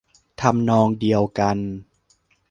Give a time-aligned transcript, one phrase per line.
[0.41, 1.57] ทำนองเดียวกับ